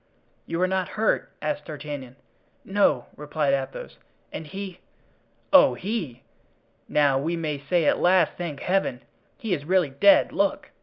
"You 0.47 0.59
are 0.63 0.67
not 0.67 0.89
hurt?" 0.97 1.31
asked 1.43 1.65
D'Artagnan. 1.65 2.15
"No," 2.65 3.05
replied 3.15 3.53
Athos; 3.53 3.99
"and 4.33 4.47
he——" 4.47 4.79
"Oh, 5.53 5.75
he! 5.75 6.23
now 6.89 7.19
we 7.19 7.35
may 7.35 7.59
say 7.59 7.85
at 7.85 7.99
last, 7.99 8.31
thank 8.35 8.61
Heaven! 8.61 9.03
he 9.37 9.53
is 9.53 9.63
really 9.63 9.91
dead. 9.91 10.31
Look!" 10.31 10.71